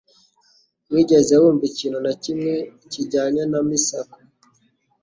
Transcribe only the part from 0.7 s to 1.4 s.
Wigeze